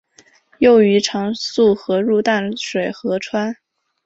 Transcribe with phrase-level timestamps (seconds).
[0.57, 3.55] 幼鱼常溯河入淡水河川。